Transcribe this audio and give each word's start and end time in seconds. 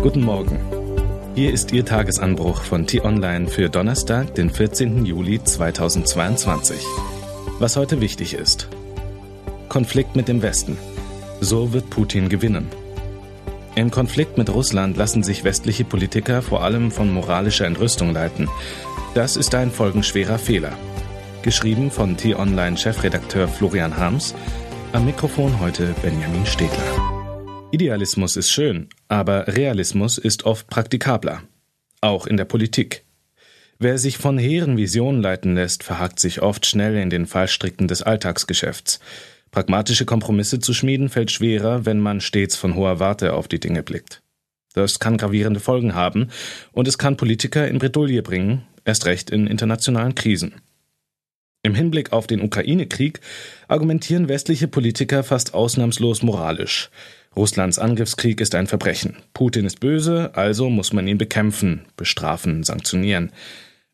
Guten 0.00 0.22
Morgen. 0.22 0.60
Hier 1.34 1.52
ist 1.52 1.72
Ihr 1.72 1.84
Tagesanbruch 1.84 2.62
von 2.62 2.86
T-Online 2.86 3.48
für 3.48 3.68
Donnerstag, 3.68 4.32
den 4.36 4.48
14. 4.48 5.04
Juli 5.04 5.42
2022. 5.42 6.76
Was 7.58 7.76
heute 7.76 8.00
wichtig 8.00 8.34
ist. 8.34 8.68
Konflikt 9.68 10.14
mit 10.14 10.28
dem 10.28 10.40
Westen. 10.40 10.78
So 11.40 11.72
wird 11.72 11.90
Putin 11.90 12.28
gewinnen. 12.28 12.68
Im 13.74 13.90
Konflikt 13.90 14.38
mit 14.38 14.54
Russland 14.54 14.96
lassen 14.96 15.24
sich 15.24 15.42
westliche 15.42 15.84
Politiker 15.84 16.42
vor 16.42 16.62
allem 16.62 16.92
von 16.92 17.12
moralischer 17.12 17.66
Entrüstung 17.66 18.12
leiten. 18.12 18.48
Das 19.14 19.34
ist 19.34 19.52
ein 19.56 19.72
folgenschwerer 19.72 20.38
Fehler. 20.38 20.72
Geschrieben 21.42 21.90
von 21.90 22.16
T-Online-Chefredakteur 22.16 23.48
Florian 23.48 23.96
Harms. 23.96 24.36
Am 24.92 25.06
Mikrofon 25.06 25.58
heute 25.58 25.92
Benjamin 26.02 26.46
Stegler. 26.46 27.17
Idealismus 27.70 28.36
ist 28.36 28.50
schön, 28.50 28.88
aber 29.08 29.46
Realismus 29.46 30.16
ist 30.16 30.44
oft 30.44 30.68
praktikabler. 30.68 31.42
Auch 32.00 32.26
in 32.26 32.38
der 32.38 32.46
Politik. 32.46 33.04
Wer 33.78 33.98
sich 33.98 34.16
von 34.16 34.38
hehren 34.38 34.78
Visionen 34.78 35.20
leiten 35.20 35.54
lässt, 35.54 35.84
verhakt 35.84 36.18
sich 36.18 36.40
oft 36.40 36.64
schnell 36.64 36.96
in 36.96 37.10
den 37.10 37.26
Fallstricken 37.26 37.86
des 37.86 38.02
Alltagsgeschäfts. 38.02 39.00
Pragmatische 39.50 40.06
Kompromisse 40.06 40.60
zu 40.60 40.72
schmieden 40.72 41.10
fällt 41.10 41.30
schwerer, 41.30 41.84
wenn 41.84 42.00
man 42.00 42.22
stets 42.22 42.56
von 42.56 42.74
hoher 42.74 43.00
Warte 43.00 43.34
auf 43.34 43.48
die 43.48 43.60
Dinge 43.60 43.82
blickt. 43.82 44.22
Das 44.72 44.98
kann 44.98 45.18
gravierende 45.18 45.60
Folgen 45.60 45.94
haben 45.94 46.28
und 46.72 46.88
es 46.88 46.96
kann 46.96 47.18
Politiker 47.18 47.68
in 47.68 47.78
Bredouille 47.78 48.22
bringen, 48.22 48.64
erst 48.86 49.04
recht 49.04 49.28
in 49.28 49.46
internationalen 49.46 50.14
Krisen. 50.14 50.54
Im 51.62 51.74
Hinblick 51.74 52.12
auf 52.12 52.26
den 52.26 52.40
Ukraine-Krieg 52.40 53.20
argumentieren 53.66 54.28
westliche 54.28 54.68
Politiker 54.68 55.22
fast 55.22 55.54
ausnahmslos 55.54 56.22
moralisch. 56.22 56.90
Russlands 57.38 57.78
Angriffskrieg 57.78 58.40
ist 58.40 58.56
ein 58.56 58.66
Verbrechen. 58.66 59.14
Putin 59.32 59.64
ist 59.64 59.78
böse, 59.78 60.34
also 60.34 60.68
muss 60.68 60.92
man 60.92 61.06
ihn 61.06 61.18
bekämpfen, 61.18 61.86
bestrafen, 61.96 62.64
sanktionieren. 62.64 63.30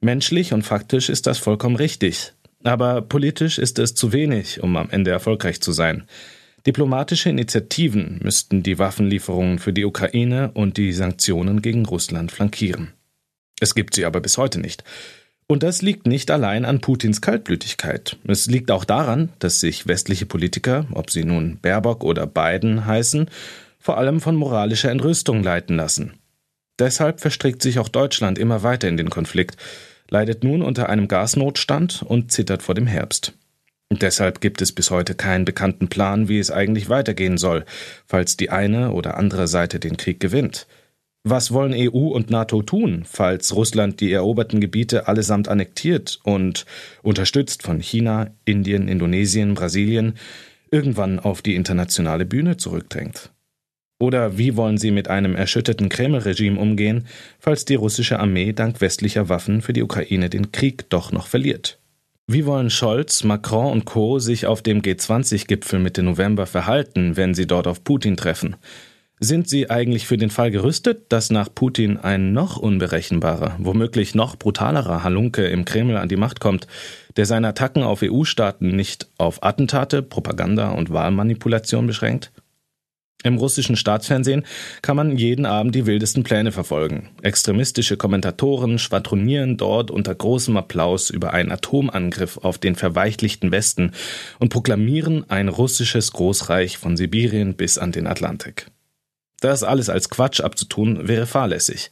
Menschlich 0.00 0.52
und 0.52 0.62
faktisch 0.62 1.08
ist 1.08 1.26
das 1.26 1.38
vollkommen 1.38 1.74
richtig. 1.74 2.34
Aber 2.62 3.02
politisch 3.02 3.58
ist 3.58 3.80
es 3.80 3.96
zu 3.96 4.12
wenig, 4.12 4.62
um 4.62 4.76
am 4.76 4.90
Ende 4.90 5.10
erfolgreich 5.10 5.60
zu 5.60 5.72
sein. 5.72 6.04
Diplomatische 6.68 7.30
Initiativen 7.30 8.20
müssten 8.22 8.62
die 8.62 8.78
Waffenlieferungen 8.78 9.58
für 9.58 9.72
die 9.72 9.84
Ukraine 9.84 10.52
und 10.54 10.76
die 10.76 10.92
Sanktionen 10.92 11.62
gegen 11.62 11.84
Russland 11.84 12.30
flankieren. 12.30 12.92
Es 13.58 13.74
gibt 13.74 13.94
sie 13.94 14.04
aber 14.04 14.20
bis 14.20 14.38
heute 14.38 14.60
nicht. 14.60 14.84
Und 15.46 15.62
das 15.62 15.82
liegt 15.82 16.06
nicht 16.06 16.30
allein 16.30 16.64
an 16.64 16.80
Putins 16.80 17.20
Kaltblütigkeit. 17.20 18.16
Es 18.24 18.46
liegt 18.46 18.70
auch 18.70 18.84
daran, 18.84 19.30
dass 19.38 19.60
sich 19.60 19.86
westliche 19.86 20.26
Politiker, 20.26 20.86
ob 20.92 21.10
sie 21.10 21.24
nun 21.24 21.58
Baerbock 21.60 22.04
oder 22.04 22.26
Biden 22.26 22.86
heißen, 22.86 23.28
vor 23.78 23.98
allem 23.98 24.20
von 24.20 24.36
moralischer 24.36 24.90
Entrüstung 24.90 25.42
leiten 25.42 25.76
lassen. 25.76 26.14
Deshalb 26.78 27.20
verstrickt 27.20 27.62
sich 27.62 27.78
auch 27.78 27.88
Deutschland 27.88 28.38
immer 28.38 28.62
weiter 28.62 28.88
in 28.88 28.96
den 28.96 29.10
Konflikt, 29.10 29.56
leidet 30.08 30.44
nun 30.44 30.62
unter 30.62 30.88
einem 30.88 31.08
Gasnotstand 31.08 32.02
und 32.02 32.32
zittert 32.32 32.62
vor 32.62 32.74
dem 32.74 32.86
Herbst. 32.86 33.34
Deshalb 33.90 34.40
gibt 34.40 34.62
es 34.62 34.72
bis 34.72 34.90
heute 34.90 35.14
keinen 35.14 35.44
bekannten 35.44 35.88
Plan, 35.88 36.28
wie 36.28 36.38
es 36.38 36.50
eigentlich 36.50 36.88
weitergehen 36.88 37.36
soll, 37.36 37.64
falls 38.06 38.36
die 38.36 38.50
eine 38.50 38.92
oder 38.92 39.16
andere 39.16 39.48
Seite 39.48 39.80
den 39.80 39.96
Krieg 39.96 40.18
gewinnt. 40.18 40.66
Was 41.24 41.52
wollen 41.52 41.72
EU 41.72 42.08
und 42.08 42.30
NATO 42.30 42.62
tun, 42.62 43.04
falls 43.06 43.54
Russland 43.54 44.00
die 44.00 44.10
eroberten 44.10 44.60
Gebiete 44.60 45.06
allesamt 45.06 45.46
annektiert 45.46 46.18
und, 46.24 46.66
unterstützt 47.02 47.62
von 47.62 47.78
China, 47.80 48.32
Indien, 48.44 48.88
Indonesien, 48.88 49.54
Brasilien, 49.54 50.14
irgendwann 50.72 51.20
auf 51.20 51.40
die 51.40 51.54
internationale 51.54 52.24
Bühne 52.24 52.56
zurückdrängt? 52.56 53.30
Oder 54.00 54.36
wie 54.36 54.56
wollen 54.56 54.78
sie 54.78 54.90
mit 54.90 55.06
einem 55.06 55.36
erschütterten 55.36 55.88
Kreml-Regime 55.88 56.58
umgehen, 56.58 57.06
falls 57.38 57.64
die 57.64 57.76
russische 57.76 58.18
Armee 58.18 58.52
dank 58.52 58.80
westlicher 58.80 59.28
Waffen 59.28 59.62
für 59.62 59.72
die 59.72 59.84
Ukraine 59.84 60.28
den 60.28 60.50
Krieg 60.50 60.90
doch 60.90 61.12
noch 61.12 61.28
verliert? 61.28 61.78
Wie 62.26 62.46
wollen 62.46 62.68
Scholz, 62.68 63.22
Macron 63.22 63.70
und 63.70 63.84
Co. 63.84 64.18
sich 64.18 64.46
auf 64.46 64.60
dem 64.60 64.82
G20-Gipfel 64.82 65.78
Mitte 65.78 66.02
November 66.02 66.46
verhalten, 66.46 67.16
wenn 67.16 67.34
sie 67.34 67.46
dort 67.46 67.68
auf 67.68 67.84
Putin 67.84 68.16
treffen? 68.16 68.56
Sind 69.24 69.48
sie 69.48 69.70
eigentlich 69.70 70.08
für 70.08 70.16
den 70.16 70.30
Fall 70.30 70.50
gerüstet, 70.50 71.12
dass 71.12 71.30
nach 71.30 71.48
Putin 71.54 71.96
ein 71.96 72.32
noch 72.32 72.56
unberechenbarer, 72.56 73.54
womöglich 73.60 74.16
noch 74.16 74.34
brutalerer 74.34 75.04
Halunke 75.04 75.46
im 75.46 75.64
Kreml 75.64 75.96
an 75.96 76.08
die 76.08 76.16
Macht 76.16 76.40
kommt, 76.40 76.66
der 77.16 77.24
seine 77.24 77.46
Attacken 77.46 77.84
auf 77.84 78.02
EU-Staaten 78.02 78.74
nicht 78.74 79.06
auf 79.18 79.44
Attentate, 79.44 80.02
Propaganda 80.02 80.72
und 80.72 80.90
Wahlmanipulation 80.90 81.86
beschränkt? 81.86 82.32
Im 83.22 83.36
russischen 83.36 83.76
Staatsfernsehen 83.76 84.44
kann 84.82 84.96
man 84.96 85.16
jeden 85.16 85.46
Abend 85.46 85.76
die 85.76 85.86
wildesten 85.86 86.24
Pläne 86.24 86.50
verfolgen. 86.50 87.10
Extremistische 87.22 87.96
Kommentatoren 87.96 88.80
schwadronieren 88.80 89.56
dort 89.56 89.92
unter 89.92 90.16
großem 90.16 90.56
Applaus 90.56 91.10
über 91.10 91.32
einen 91.32 91.52
Atomangriff 91.52 92.38
auf 92.38 92.58
den 92.58 92.74
verweichlichten 92.74 93.52
Westen 93.52 93.92
und 94.40 94.48
proklamieren 94.48 95.30
ein 95.30 95.48
russisches 95.48 96.10
Großreich 96.10 96.76
von 96.76 96.96
Sibirien 96.96 97.54
bis 97.54 97.78
an 97.78 97.92
den 97.92 98.08
Atlantik. 98.08 98.66
Das 99.42 99.64
alles 99.64 99.88
als 99.88 100.08
Quatsch 100.08 100.40
abzutun, 100.40 101.08
wäre 101.08 101.26
fahrlässig. 101.26 101.90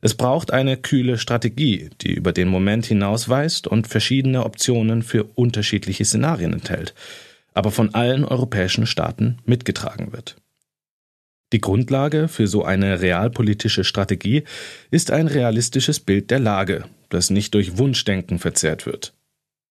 Es 0.00 0.14
braucht 0.14 0.50
eine 0.50 0.78
kühle 0.78 1.18
Strategie, 1.18 1.90
die 2.00 2.14
über 2.14 2.32
den 2.32 2.48
Moment 2.48 2.86
hinausweist 2.86 3.66
und 3.66 3.86
verschiedene 3.86 4.44
Optionen 4.44 5.02
für 5.02 5.24
unterschiedliche 5.24 6.06
Szenarien 6.06 6.54
enthält, 6.54 6.94
aber 7.52 7.70
von 7.70 7.94
allen 7.94 8.24
europäischen 8.24 8.86
Staaten 8.86 9.38
mitgetragen 9.44 10.12
wird. 10.12 10.36
Die 11.52 11.60
Grundlage 11.60 12.28
für 12.28 12.46
so 12.46 12.64
eine 12.64 13.02
realpolitische 13.02 13.84
Strategie 13.84 14.44
ist 14.90 15.10
ein 15.10 15.28
realistisches 15.28 16.00
Bild 16.00 16.30
der 16.30 16.40
Lage, 16.40 16.86
das 17.10 17.28
nicht 17.28 17.52
durch 17.52 17.76
Wunschdenken 17.76 18.38
verzerrt 18.38 18.86
wird. 18.86 19.12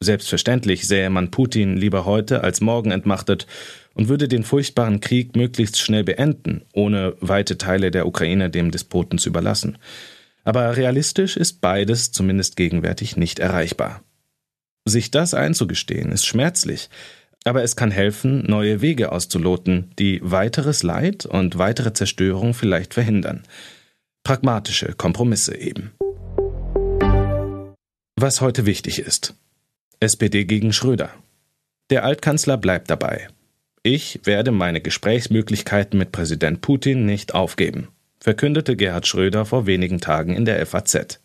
Selbstverständlich 0.00 0.86
sähe 0.86 1.08
man 1.08 1.30
Putin 1.30 1.76
lieber 1.76 2.04
heute 2.04 2.44
als 2.44 2.60
morgen 2.60 2.90
entmachtet 2.90 3.46
und 3.94 4.08
würde 4.08 4.28
den 4.28 4.44
furchtbaren 4.44 5.00
Krieg 5.00 5.36
möglichst 5.36 5.78
schnell 5.78 6.04
beenden, 6.04 6.62
ohne 6.74 7.16
weite 7.20 7.56
Teile 7.56 7.90
der 7.90 8.06
Ukraine 8.06 8.50
dem 8.50 8.70
Despoten 8.70 9.18
zu 9.18 9.30
überlassen. 9.30 9.78
Aber 10.44 10.76
realistisch 10.76 11.36
ist 11.36 11.60
beides 11.60 12.12
zumindest 12.12 12.56
gegenwärtig 12.56 13.16
nicht 13.16 13.38
erreichbar. 13.38 14.02
Sich 14.84 15.10
das 15.10 15.34
einzugestehen, 15.34 16.12
ist 16.12 16.26
schmerzlich, 16.26 16.90
aber 17.44 17.62
es 17.62 17.74
kann 17.74 17.90
helfen, 17.90 18.44
neue 18.46 18.82
Wege 18.82 19.12
auszuloten, 19.12 19.92
die 19.98 20.20
weiteres 20.22 20.82
Leid 20.82 21.24
und 21.26 21.58
weitere 21.58 21.92
Zerstörung 21.92 22.54
vielleicht 22.54 22.94
verhindern. 22.94 23.44
Pragmatische 24.24 24.92
Kompromisse 24.92 25.56
eben. 25.56 25.92
Was 28.16 28.40
heute 28.40 28.66
wichtig 28.66 28.98
ist. 28.98 29.34
SPD 30.00 30.44
gegen 30.44 30.72
Schröder. 30.72 31.10
Der 31.90 32.04
Altkanzler 32.04 32.56
bleibt 32.56 32.90
dabei. 32.90 33.28
Ich 33.82 34.20
werde 34.24 34.50
meine 34.50 34.80
Gesprächsmöglichkeiten 34.80 35.98
mit 35.98 36.12
Präsident 36.12 36.60
Putin 36.60 37.06
nicht 37.06 37.34
aufgeben, 37.34 37.88
verkündete 38.20 38.76
Gerhard 38.76 39.06
Schröder 39.06 39.44
vor 39.44 39.66
wenigen 39.66 40.00
Tagen 40.00 40.34
in 40.34 40.44
der 40.44 40.64
FAZ. 40.66 41.20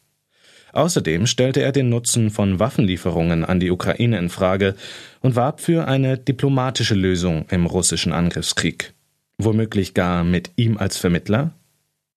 Außerdem 0.73 1.27
stellte 1.27 1.61
er 1.61 1.71
den 1.71 1.89
Nutzen 1.89 2.29
von 2.29 2.59
Waffenlieferungen 2.59 3.43
an 3.43 3.59
die 3.59 3.71
Ukraine 3.71 4.17
in 4.19 4.29
Frage 4.29 4.75
und 5.19 5.35
warb 5.35 5.59
für 5.59 5.87
eine 5.87 6.17
diplomatische 6.17 6.95
Lösung 6.95 7.45
im 7.49 7.65
russischen 7.65 8.13
Angriffskrieg. 8.13 8.93
Womöglich 9.37 9.93
gar 9.93 10.23
mit 10.23 10.51
ihm 10.55 10.77
als 10.77 10.97
Vermittler? 10.97 11.51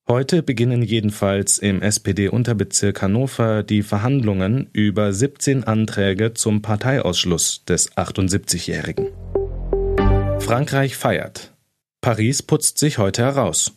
Heute 0.06 0.42
beginnen 0.42 0.82
jedenfalls 0.82 1.56
im 1.56 1.80
SPD-Unterbezirk 1.80 3.00
Hannover 3.00 3.62
die 3.62 3.82
Verhandlungen 3.82 4.68
über 4.74 5.14
17 5.14 5.64
Anträge 5.64 6.34
zum 6.34 6.60
Parteiausschluss 6.60 7.64
des 7.64 7.90
78-Jährigen. 7.92 9.06
Frankreich 10.40 10.94
feiert. 10.94 11.54
Paris 12.02 12.42
putzt 12.42 12.76
sich 12.76 12.98
heute 12.98 13.22
heraus. 13.22 13.72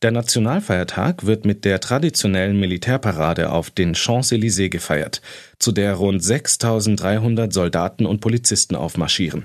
Der 0.00 0.12
Nationalfeiertag 0.12 1.26
wird 1.26 1.44
mit 1.44 1.66
der 1.66 1.78
traditionellen 1.78 2.58
Militärparade 2.58 3.52
auf 3.52 3.68
den 3.68 3.94
Champs-Élysées 3.94 4.70
gefeiert, 4.70 5.20
zu 5.58 5.72
der 5.72 5.92
rund 5.92 6.24
6300 6.24 7.52
Soldaten 7.52 8.06
und 8.06 8.22
Polizisten 8.22 8.76
aufmarschieren. 8.76 9.44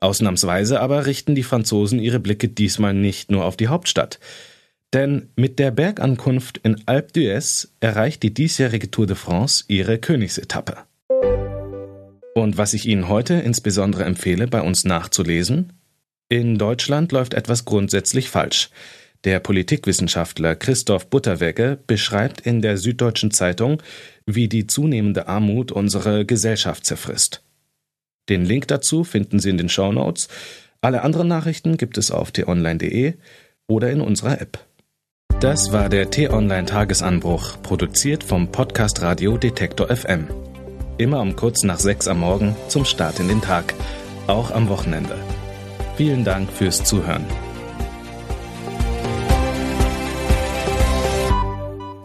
Ausnahmsweise 0.00 0.80
aber 0.80 1.06
richten 1.06 1.34
die 1.34 1.44
Franzosen 1.44 1.98
ihre 1.98 2.20
Blicke 2.20 2.48
diesmal 2.48 2.92
nicht 2.92 3.30
nur 3.30 3.46
auf 3.46 3.56
die 3.56 3.68
Hauptstadt. 3.68 4.18
Denn 4.94 5.30
mit 5.36 5.58
der 5.58 5.70
Bergankunft 5.70 6.58
in 6.58 6.82
Alpe 6.86 7.12
d'Huez 7.12 7.68
erreicht 7.80 8.22
die 8.22 8.34
diesjährige 8.34 8.90
Tour 8.90 9.06
de 9.06 9.16
France 9.16 9.64
ihre 9.68 9.98
Königsetappe. 9.98 10.76
Und 12.34 12.58
was 12.58 12.74
ich 12.74 12.86
Ihnen 12.86 13.08
heute 13.08 13.34
insbesondere 13.34 14.04
empfehle, 14.04 14.46
bei 14.46 14.60
uns 14.60 14.84
nachzulesen? 14.84 15.72
In 16.28 16.58
Deutschland 16.58 17.12
läuft 17.12 17.34
etwas 17.34 17.64
grundsätzlich 17.64 18.28
falsch. 18.28 18.70
Der 19.24 19.38
Politikwissenschaftler 19.38 20.56
Christoph 20.56 21.08
Butterwegge 21.08 21.78
beschreibt 21.86 22.40
in 22.40 22.60
der 22.60 22.76
Süddeutschen 22.76 23.30
Zeitung, 23.30 23.82
wie 24.26 24.48
die 24.48 24.66
zunehmende 24.66 25.28
Armut 25.28 25.72
unsere 25.72 26.26
Gesellschaft 26.26 26.84
zerfrisst. 26.84 27.42
Den 28.28 28.44
Link 28.44 28.68
dazu 28.68 29.04
finden 29.04 29.38
Sie 29.38 29.50
in 29.50 29.58
den 29.58 29.68
Show 29.68 29.92
Notes. 29.92 30.28
Alle 30.80 31.02
anderen 31.02 31.28
Nachrichten 31.28 31.76
gibt 31.76 31.98
es 31.98 32.10
auf 32.10 32.32
t-online.de 32.32 33.14
oder 33.68 33.90
in 33.90 34.00
unserer 34.00 34.40
App. 34.40 34.58
Das 35.42 35.72
war 35.72 35.88
der 35.88 36.08
T-Online-Tagesanbruch, 36.08 37.60
produziert 37.64 38.22
vom 38.22 38.52
Podcast 38.52 39.02
Radio 39.02 39.36
Detektor 39.36 39.88
FM. 39.88 40.28
Immer 40.98 41.20
um 41.20 41.34
kurz 41.34 41.64
nach 41.64 41.80
sechs 41.80 42.06
am 42.06 42.20
Morgen 42.20 42.54
zum 42.68 42.84
Start 42.84 43.18
in 43.18 43.26
den 43.26 43.40
Tag, 43.40 43.74
auch 44.28 44.52
am 44.52 44.68
Wochenende. 44.68 45.18
Vielen 45.96 46.22
Dank 46.22 46.48
fürs 46.48 46.84
Zuhören. 46.84 47.24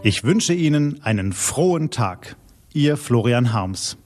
Ich 0.02 0.24
wünsche 0.24 0.54
Ihnen 0.54 1.00
einen 1.04 1.32
frohen 1.32 1.92
Tag. 1.92 2.34
Ihr 2.72 2.96
Florian 2.96 3.52
Harms. 3.52 3.98